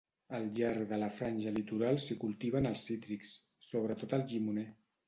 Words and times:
Al 0.35 0.45
llarg 0.59 0.85
de 0.91 0.99
la 1.03 1.09
franja 1.17 1.53
litoral 1.59 2.01
s'hi 2.07 2.19
cultiven 2.25 2.71
els 2.73 2.85
cítrics, 2.89 3.39
sobretot 3.71 4.19
el 4.21 4.31
llimoner. 4.35 4.69